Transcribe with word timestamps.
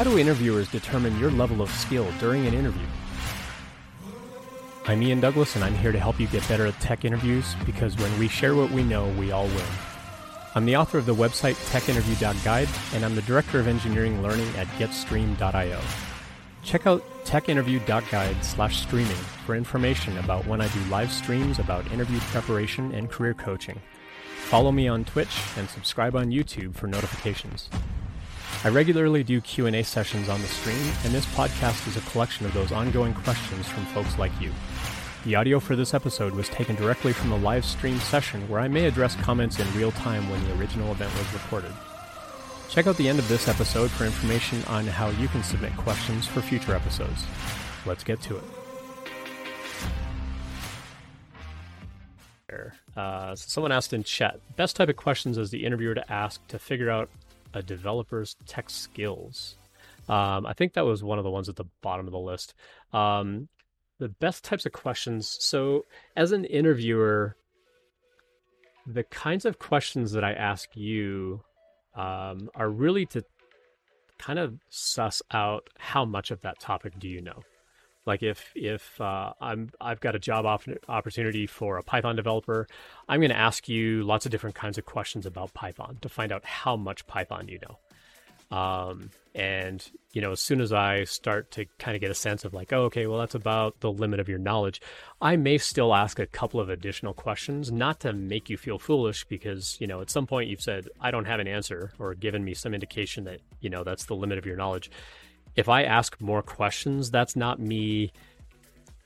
How 0.00 0.04
do 0.04 0.16
interviewers 0.16 0.66
determine 0.70 1.18
your 1.18 1.30
level 1.30 1.60
of 1.60 1.68
skill 1.68 2.10
during 2.20 2.46
an 2.46 2.54
interview? 2.54 2.86
I'm 4.86 5.02
Ian 5.02 5.20
Douglas, 5.20 5.56
and 5.56 5.62
I'm 5.62 5.74
here 5.74 5.92
to 5.92 6.00
help 6.00 6.18
you 6.18 6.26
get 6.26 6.48
better 6.48 6.64
at 6.64 6.80
tech 6.80 7.04
interviews 7.04 7.54
because 7.66 7.98
when 7.98 8.18
we 8.18 8.26
share 8.26 8.54
what 8.54 8.70
we 8.70 8.82
know, 8.82 9.08
we 9.18 9.30
all 9.30 9.44
win. 9.44 9.66
I'm 10.54 10.64
the 10.64 10.74
author 10.74 10.96
of 10.96 11.04
the 11.04 11.14
website 11.14 11.56
techinterview.guide, 11.70 12.68
and 12.94 13.04
I'm 13.04 13.14
the 13.14 13.20
director 13.20 13.60
of 13.60 13.68
engineering 13.68 14.22
learning 14.22 14.48
at 14.56 14.68
getstream.io. 14.78 15.80
Check 16.62 16.86
out 16.86 17.04
techinterview.guide 17.26 18.42
slash 18.42 18.80
streaming 18.80 19.12
for 19.44 19.54
information 19.54 20.16
about 20.16 20.46
when 20.46 20.62
I 20.62 20.68
do 20.68 20.80
live 20.84 21.12
streams 21.12 21.58
about 21.58 21.92
interview 21.92 22.20
preparation 22.20 22.90
and 22.92 23.10
career 23.10 23.34
coaching. 23.34 23.78
Follow 24.46 24.72
me 24.72 24.88
on 24.88 25.04
Twitch 25.04 25.42
and 25.58 25.68
subscribe 25.68 26.16
on 26.16 26.30
YouTube 26.30 26.74
for 26.74 26.86
notifications. 26.86 27.68
I 28.62 28.68
regularly 28.68 29.24
do 29.24 29.40
Q&A 29.40 29.82
sessions 29.82 30.28
on 30.28 30.42
the 30.42 30.46
stream, 30.46 30.92
and 31.04 31.14
this 31.14 31.24
podcast 31.24 31.88
is 31.88 31.96
a 31.96 32.10
collection 32.10 32.44
of 32.44 32.52
those 32.52 32.72
ongoing 32.72 33.14
questions 33.14 33.66
from 33.66 33.86
folks 33.86 34.18
like 34.18 34.38
you. 34.38 34.52
The 35.24 35.34
audio 35.34 35.60
for 35.60 35.76
this 35.76 35.94
episode 35.94 36.34
was 36.34 36.50
taken 36.50 36.76
directly 36.76 37.14
from 37.14 37.32
a 37.32 37.38
live 37.38 37.64
stream 37.64 37.98
session 38.00 38.46
where 38.50 38.60
I 38.60 38.68
may 38.68 38.84
address 38.84 39.16
comments 39.16 39.58
in 39.58 39.72
real 39.74 39.92
time 39.92 40.28
when 40.28 40.44
the 40.44 40.58
original 40.58 40.92
event 40.92 41.10
was 41.16 41.32
recorded. 41.32 41.72
Check 42.68 42.86
out 42.86 42.98
the 42.98 43.08
end 43.08 43.18
of 43.18 43.28
this 43.28 43.48
episode 43.48 43.90
for 43.90 44.04
information 44.04 44.62
on 44.64 44.86
how 44.86 45.08
you 45.08 45.28
can 45.28 45.42
submit 45.42 45.74
questions 45.78 46.26
for 46.26 46.42
future 46.42 46.74
episodes. 46.74 47.24
Let's 47.86 48.04
get 48.04 48.20
to 48.22 48.36
it. 48.36 48.44
Uh, 52.94 53.34
so 53.34 53.44
someone 53.48 53.72
asked 53.72 53.94
in 53.94 54.04
chat, 54.04 54.38
best 54.56 54.76
type 54.76 54.90
of 54.90 54.96
questions 54.96 55.38
as 55.38 55.50
the 55.50 55.64
interviewer 55.64 55.94
to 55.94 56.12
ask 56.12 56.46
to 56.48 56.58
figure 56.58 56.90
out 56.90 57.08
a 57.54 57.62
developer's 57.62 58.36
tech 58.46 58.70
skills. 58.70 59.56
Um, 60.08 60.46
I 60.46 60.52
think 60.52 60.72
that 60.74 60.84
was 60.84 61.04
one 61.04 61.18
of 61.18 61.24
the 61.24 61.30
ones 61.30 61.48
at 61.48 61.56
the 61.56 61.66
bottom 61.82 62.06
of 62.06 62.12
the 62.12 62.18
list. 62.18 62.54
Um, 62.92 63.48
the 63.98 64.08
best 64.08 64.44
types 64.44 64.66
of 64.66 64.72
questions. 64.72 65.36
So, 65.40 65.84
as 66.16 66.32
an 66.32 66.44
interviewer, 66.44 67.36
the 68.86 69.04
kinds 69.04 69.44
of 69.44 69.58
questions 69.58 70.12
that 70.12 70.24
I 70.24 70.32
ask 70.32 70.74
you 70.74 71.42
um, 71.94 72.50
are 72.54 72.70
really 72.70 73.06
to 73.06 73.24
kind 74.18 74.38
of 74.38 74.58
suss 74.68 75.22
out 75.32 75.68
how 75.78 76.04
much 76.04 76.30
of 76.30 76.40
that 76.42 76.58
topic 76.58 76.98
do 76.98 77.08
you 77.08 77.20
know. 77.20 77.42
Like 78.06 78.22
if 78.22 78.52
if 78.54 79.00
uh, 79.00 79.32
I'm 79.40 79.70
I've 79.80 80.00
got 80.00 80.14
a 80.14 80.18
job 80.18 80.46
op- 80.46 80.62
opportunity 80.88 81.46
for 81.46 81.76
a 81.76 81.82
Python 81.82 82.16
developer, 82.16 82.66
I'm 83.08 83.20
going 83.20 83.30
to 83.30 83.36
ask 83.36 83.68
you 83.68 84.02
lots 84.02 84.24
of 84.24 84.32
different 84.32 84.56
kinds 84.56 84.78
of 84.78 84.86
questions 84.86 85.26
about 85.26 85.52
Python 85.52 85.98
to 86.00 86.08
find 86.08 86.32
out 86.32 86.44
how 86.44 86.76
much 86.76 87.06
Python 87.06 87.48
you 87.48 87.58
know. 87.60 87.78
Um, 88.50 89.10
and 89.34 89.88
you 90.12 90.20
know, 90.20 90.32
as 90.32 90.40
soon 90.40 90.60
as 90.60 90.72
I 90.72 91.04
start 91.04 91.52
to 91.52 91.66
kind 91.78 91.94
of 91.94 92.00
get 92.00 92.10
a 92.10 92.16
sense 92.16 92.44
of 92.44 92.52
like, 92.52 92.72
oh, 92.72 92.84
okay, 92.84 93.06
well, 93.06 93.20
that's 93.20 93.36
about 93.36 93.78
the 93.80 93.92
limit 93.92 94.18
of 94.18 94.28
your 94.28 94.38
knowledge, 94.38 94.80
I 95.20 95.36
may 95.36 95.58
still 95.58 95.94
ask 95.94 96.18
a 96.18 96.26
couple 96.26 96.58
of 96.58 96.68
additional 96.68 97.14
questions, 97.14 97.70
not 97.70 98.00
to 98.00 98.12
make 98.12 98.50
you 98.50 98.56
feel 98.56 98.78
foolish, 98.78 99.24
because 99.24 99.76
you 99.78 99.86
know, 99.86 100.00
at 100.00 100.10
some 100.10 100.26
point 100.26 100.48
you've 100.48 100.62
said 100.62 100.88
I 101.00 101.10
don't 101.10 101.26
have 101.26 101.38
an 101.38 101.46
answer 101.46 101.92
or 101.98 102.14
given 102.14 102.44
me 102.44 102.54
some 102.54 102.74
indication 102.74 103.24
that 103.24 103.40
you 103.60 103.70
know 103.70 103.84
that's 103.84 104.06
the 104.06 104.16
limit 104.16 104.38
of 104.38 104.46
your 104.46 104.56
knowledge 104.56 104.90
if 105.56 105.68
I 105.68 105.82
ask 105.82 106.20
more 106.20 106.42
questions, 106.42 107.10
that's 107.10 107.36
not 107.36 107.58
me, 107.58 108.12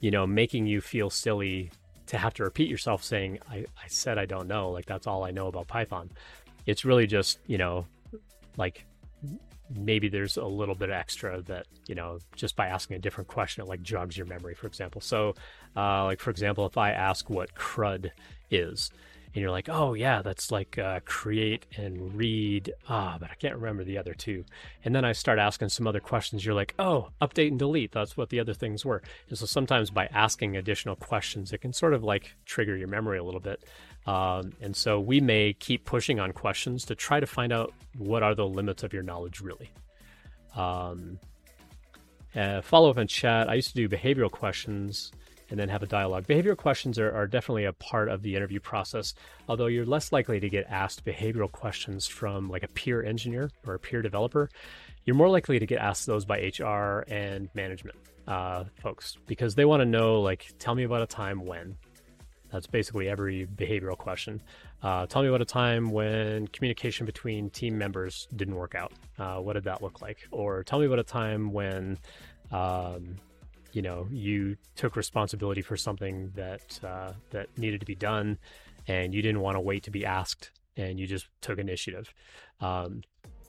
you 0.00 0.10
know, 0.10 0.26
making 0.26 0.66
you 0.66 0.80
feel 0.80 1.10
silly 1.10 1.70
to 2.06 2.16
have 2.16 2.34
to 2.34 2.44
repeat 2.44 2.68
yourself 2.68 3.04
saying, 3.04 3.38
I, 3.50 3.58
I 3.82 3.88
said 3.88 4.18
I 4.18 4.26
don't 4.26 4.48
know. 4.48 4.70
Like, 4.70 4.86
that's 4.86 5.06
all 5.06 5.24
I 5.24 5.30
know 5.30 5.48
about 5.48 5.68
Python. 5.68 6.10
It's 6.66 6.84
really 6.84 7.06
just, 7.06 7.38
you 7.46 7.58
know, 7.58 7.86
like 8.56 8.86
maybe 9.76 10.08
there's 10.08 10.36
a 10.36 10.44
little 10.44 10.74
bit 10.74 10.90
extra 10.90 11.42
that, 11.42 11.66
you 11.86 11.94
know, 11.94 12.18
just 12.34 12.56
by 12.56 12.68
asking 12.68 12.96
a 12.96 13.00
different 13.00 13.28
question, 13.28 13.62
it 13.62 13.68
like 13.68 13.82
jogs 13.82 14.16
your 14.16 14.26
memory, 14.26 14.54
for 14.54 14.66
example. 14.66 15.00
So, 15.00 15.34
uh, 15.76 16.04
like, 16.04 16.20
for 16.20 16.30
example, 16.30 16.64
if 16.66 16.78
I 16.78 16.92
ask 16.92 17.28
what 17.28 17.54
CRUD 17.54 18.10
is, 18.50 18.90
and 19.34 19.42
you're 19.42 19.50
like, 19.50 19.68
oh 19.68 19.94
yeah, 19.94 20.22
that's 20.22 20.50
like 20.50 20.78
uh, 20.78 21.00
create 21.04 21.66
and 21.76 22.14
read. 22.14 22.72
Ah, 22.88 23.18
but 23.20 23.30
I 23.30 23.34
can't 23.34 23.56
remember 23.56 23.84
the 23.84 23.98
other 23.98 24.14
two. 24.14 24.44
And 24.84 24.94
then 24.94 25.04
I 25.04 25.12
start 25.12 25.38
asking 25.38 25.68
some 25.68 25.86
other 25.86 26.00
questions. 26.00 26.44
You're 26.44 26.54
like, 26.54 26.74
oh, 26.78 27.10
update 27.20 27.48
and 27.48 27.58
delete. 27.58 27.92
That's 27.92 28.16
what 28.16 28.30
the 28.30 28.40
other 28.40 28.54
things 28.54 28.84
were. 28.84 29.02
And 29.28 29.36
so 29.36 29.44
sometimes 29.44 29.90
by 29.90 30.06
asking 30.06 30.56
additional 30.56 30.96
questions, 30.96 31.52
it 31.52 31.58
can 31.58 31.72
sort 31.72 31.92
of 31.92 32.02
like 32.02 32.34
trigger 32.46 32.76
your 32.76 32.88
memory 32.88 33.18
a 33.18 33.24
little 33.24 33.40
bit. 33.40 33.64
Um, 34.06 34.52
and 34.62 34.74
so 34.74 34.98
we 34.98 35.20
may 35.20 35.52
keep 35.52 35.84
pushing 35.84 36.18
on 36.18 36.32
questions 36.32 36.86
to 36.86 36.94
try 36.94 37.20
to 37.20 37.26
find 37.26 37.52
out 37.52 37.74
what 37.98 38.22
are 38.22 38.34
the 38.34 38.46
limits 38.46 38.82
of 38.82 38.94
your 38.94 39.02
knowledge 39.02 39.40
really. 39.40 39.70
Um, 40.56 41.18
uh, 42.34 42.62
follow 42.62 42.90
up 42.90 42.98
in 42.98 43.06
chat. 43.06 43.48
I 43.50 43.54
used 43.54 43.68
to 43.68 43.74
do 43.74 43.88
behavioral 43.88 44.30
questions 44.30 45.12
and 45.50 45.58
then 45.58 45.68
have 45.68 45.82
a 45.82 45.86
dialogue. 45.86 46.26
Behavioral 46.26 46.56
questions 46.56 46.98
are, 46.98 47.12
are 47.14 47.26
definitely 47.26 47.64
a 47.64 47.72
part 47.72 48.08
of 48.08 48.22
the 48.22 48.34
interview 48.36 48.60
process, 48.60 49.14
although 49.48 49.66
you're 49.66 49.86
less 49.86 50.12
likely 50.12 50.40
to 50.40 50.48
get 50.48 50.66
asked 50.68 51.04
behavioral 51.04 51.50
questions 51.50 52.06
from 52.06 52.48
like 52.48 52.62
a 52.62 52.68
peer 52.68 53.02
engineer 53.02 53.50
or 53.66 53.74
a 53.74 53.78
peer 53.78 54.02
developer. 54.02 54.50
You're 55.04 55.16
more 55.16 55.30
likely 55.30 55.58
to 55.58 55.66
get 55.66 55.78
asked 55.78 56.06
those 56.06 56.24
by 56.24 56.52
HR 56.58 57.04
and 57.08 57.48
management 57.54 57.96
uh, 58.26 58.64
folks 58.82 59.16
because 59.26 59.54
they 59.54 59.64
want 59.64 59.80
to 59.80 59.86
know, 59.86 60.20
like, 60.20 60.52
tell 60.58 60.74
me 60.74 60.84
about 60.84 61.02
a 61.02 61.06
time 61.06 61.46
when. 61.46 61.76
That's 62.50 62.66
basically 62.66 63.08
every 63.08 63.46
behavioral 63.46 63.96
question. 63.96 64.40
Uh, 64.82 65.06
tell 65.06 65.22
me 65.22 65.28
about 65.28 65.42
a 65.42 65.46
time 65.46 65.90
when 65.90 66.46
communication 66.48 67.04
between 67.04 67.50
team 67.50 67.76
members 67.76 68.26
didn't 68.36 68.54
work 68.54 68.74
out. 68.74 68.92
Uh, 69.18 69.36
what 69.36 69.54
did 69.54 69.64
that 69.64 69.82
look 69.82 70.00
like? 70.00 70.18
Or 70.30 70.62
tell 70.62 70.78
me 70.78 70.86
about 70.86 70.98
a 70.98 71.04
time 71.04 71.52
when 71.52 71.98
um, 72.50 73.16
you 73.72 73.82
know 73.82 74.06
you 74.10 74.56
took 74.76 74.96
responsibility 74.96 75.62
for 75.62 75.76
something 75.76 76.32
that 76.34 76.80
uh, 76.84 77.12
that 77.30 77.48
needed 77.56 77.80
to 77.80 77.86
be 77.86 77.94
done, 77.94 78.38
and 78.86 79.14
you 79.14 79.22
didn't 79.22 79.40
want 79.40 79.56
to 79.56 79.60
wait 79.60 79.82
to 79.84 79.90
be 79.90 80.04
asked, 80.04 80.50
and 80.76 80.98
you 80.98 81.06
just 81.06 81.26
took 81.40 81.58
initiative. 81.58 82.12
Um, 82.60 83.02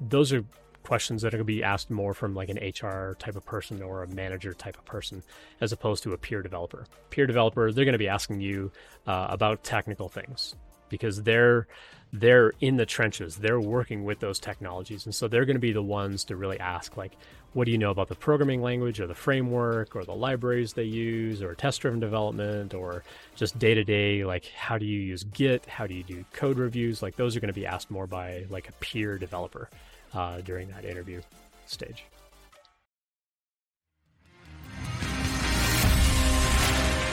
those 0.00 0.32
are 0.32 0.44
questions 0.82 1.22
that 1.22 1.28
are 1.34 1.38
going 1.38 1.46
to 1.46 1.52
be 1.52 1.64
asked 1.64 1.90
more 1.90 2.14
from 2.14 2.32
like 2.34 2.48
an 2.48 2.58
HR 2.58 3.16
type 3.18 3.34
of 3.34 3.44
person 3.44 3.82
or 3.82 4.04
a 4.04 4.08
manager 4.14 4.52
type 4.54 4.78
of 4.78 4.84
person, 4.84 5.22
as 5.60 5.72
opposed 5.72 6.02
to 6.04 6.12
a 6.12 6.16
peer 6.16 6.42
developer. 6.42 6.86
Peer 7.10 7.26
developer, 7.26 7.72
they're 7.72 7.84
going 7.84 7.92
to 7.92 7.98
be 7.98 8.08
asking 8.08 8.40
you 8.40 8.70
uh, 9.06 9.26
about 9.28 9.64
technical 9.64 10.08
things 10.08 10.54
because 10.88 11.22
they're 11.22 11.66
they're 12.12 12.52
in 12.60 12.76
the 12.76 12.86
trenches. 12.86 13.36
They're 13.36 13.60
working 13.60 14.04
with 14.04 14.20
those 14.20 14.38
technologies. 14.38 15.06
And 15.06 15.14
so 15.14 15.28
they're 15.28 15.44
going 15.44 15.56
to 15.56 15.60
be 15.60 15.72
the 15.72 15.82
ones 15.82 16.24
to 16.24 16.36
really 16.36 16.58
ask 16.58 16.96
like 16.96 17.12
what 17.52 17.64
do 17.64 17.70
you 17.70 17.78
know 17.78 17.90
about 17.90 18.08
the 18.08 18.14
programming 18.14 18.60
language 18.60 19.00
or 19.00 19.06
the 19.06 19.14
framework 19.14 19.96
or 19.96 20.04
the 20.04 20.14
libraries 20.14 20.74
they 20.74 20.84
use 20.84 21.42
or 21.42 21.54
test 21.54 21.80
driven 21.80 21.98
development 21.98 22.74
or 22.74 23.02
just 23.34 23.58
day 23.58 23.72
to 23.72 23.82
day 23.82 24.24
like 24.24 24.46
how 24.48 24.76
do 24.78 24.84
you 24.84 25.00
use 25.00 25.24
git? 25.24 25.66
How 25.66 25.86
do 25.86 25.94
you 25.94 26.02
do 26.02 26.24
code 26.32 26.58
reviews? 26.58 27.02
Like 27.02 27.16
those 27.16 27.36
are 27.36 27.40
going 27.40 27.48
to 27.48 27.54
be 27.54 27.66
asked 27.66 27.90
more 27.90 28.06
by 28.06 28.44
like 28.50 28.68
a 28.68 28.72
peer 28.72 29.18
developer 29.18 29.68
uh, 30.14 30.40
during 30.42 30.68
that 30.68 30.84
interview 30.84 31.20
stage 31.66 32.04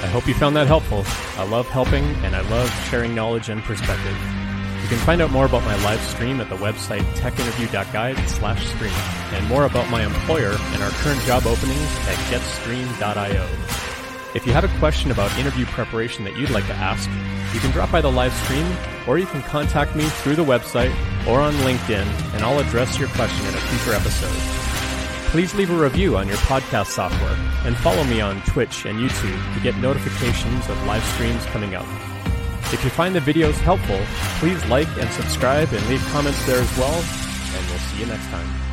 I 0.04 0.08
hope 0.08 0.28
you 0.28 0.34
found 0.34 0.58
that 0.58 0.68
helpful. 0.68 1.06
I 1.42 1.48
love 1.48 1.66
helping 1.70 2.04
and 2.26 2.36
I 2.36 2.42
love 2.50 2.70
sharing 2.90 3.16
knowledge 3.16 3.48
and 3.48 3.64
perspective. 3.64 4.18
You 4.82 4.90
can 4.90 4.98
find 4.98 5.22
out 5.22 5.32
more 5.32 5.46
about 5.46 5.64
my 5.64 5.82
live 5.82 6.02
stream 6.02 6.42
at 6.42 6.50
the 6.50 6.58
website 6.58 7.06
techinterview.guide 7.16 8.18
slash 8.30 8.68
stream 8.68 8.92
and 9.32 9.48
more 9.48 9.64
about 9.64 9.90
my 9.90 10.06
employer 10.06 10.58
and 10.60 10.84
our 10.84 10.90
current 10.90 11.22
job 11.22 11.48
openings 11.48 11.80
at 12.10 12.18
getstream.io. 12.30 13.48
If 14.36 14.46
you 14.46 14.52
have 14.52 14.66
a 14.66 14.80
question 14.80 15.10
about 15.10 15.36
interview 15.40 15.66
preparation 15.68 16.26
that 16.26 16.36
you'd 16.36 16.50
like 16.50 16.68
to 16.68 16.74
ask, 16.74 17.10
you 17.54 17.62
can 17.62 17.72
drop 17.72 17.90
by 17.90 18.02
the 18.02 18.12
live 18.12 18.34
stream 18.44 18.68
or 19.08 19.18
you 19.18 19.26
can 19.28 19.42
contact 19.44 19.96
me 19.96 20.04
through 20.04 20.36
the 20.36 20.44
website 20.44 20.94
or 21.26 21.40
on 21.40 21.54
LinkedIn 21.64 22.06
and 22.34 22.44
I'll 22.44 22.60
address 22.60 23.00
your 23.00 23.08
question 23.10 23.46
in 23.46 23.54
a 23.56 23.60
future 23.60 23.96
episode. 23.96 24.63
Please 25.34 25.56
leave 25.56 25.72
a 25.72 25.76
review 25.76 26.16
on 26.16 26.28
your 26.28 26.38
podcast 26.38 26.90
software 26.90 27.36
and 27.66 27.76
follow 27.78 28.04
me 28.04 28.22
on 28.22 28.40
Twitch 28.44 28.86
and 28.86 29.00
YouTube 29.00 29.56
to 29.56 29.60
get 29.62 29.76
notifications 29.78 30.70
of 30.70 30.86
live 30.86 31.04
streams 31.04 31.44
coming 31.48 31.74
up. 31.74 31.88
If 32.72 32.84
you 32.84 32.92
find 32.92 33.16
the 33.16 33.20
videos 33.20 33.56
helpful, 33.56 34.00
please 34.38 34.64
like 34.68 34.88
and 35.00 35.10
subscribe 35.10 35.74
and 35.74 35.90
leave 35.90 36.06
comments 36.12 36.46
there 36.46 36.62
as 36.62 36.78
well, 36.78 36.94
and 36.94 37.68
we'll 37.68 37.80
see 37.80 38.02
you 38.02 38.06
next 38.06 38.28
time. 38.28 38.73